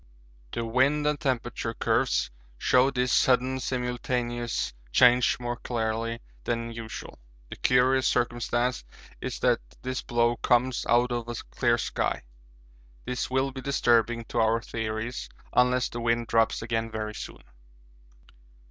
The 0.53 0.65
wind 0.65 1.05
and 1.05 1.19
temperature 1.19 1.75
curves 1.75 2.31
show 2.57 2.89
this 2.89 3.13
sudden 3.13 3.59
simultaneous 3.59 4.73
change 4.91 5.39
more 5.39 5.57
clearly 5.57 6.19
than 6.43 6.71
usual. 6.73 7.19
The 7.51 7.57
curious 7.57 8.07
circumstance 8.07 8.83
is 9.21 9.37
that 9.41 9.59
this 9.83 10.01
blow 10.01 10.37
comes 10.37 10.87
out 10.89 11.11
of 11.11 11.29
a 11.29 11.35
clear 11.51 11.77
sky. 11.77 12.23
This 13.05 13.29
will 13.29 13.51
be 13.51 13.61
disturbing 13.61 14.25
to 14.29 14.39
our 14.39 14.59
theories 14.59 15.29
unless 15.53 15.87
the 15.87 16.01
wind 16.01 16.25
drops 16.25 16.63
again 16.63 16.89
very 16.89 17.13
soon. 17.13 17.43